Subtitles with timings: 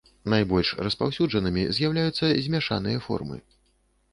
[0.31, 3.37] Найбольш распаўсюджанымі з'яўляюцца змяшаныя формы.